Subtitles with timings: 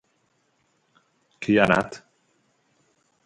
[1.45, 1.99] Qui hi ha anat?